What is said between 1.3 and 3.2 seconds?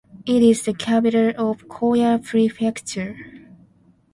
of Coyah Prefecture.